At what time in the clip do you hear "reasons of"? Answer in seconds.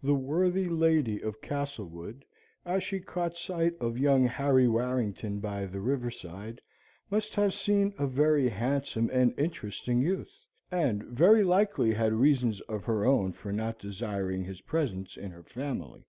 12.12-12.84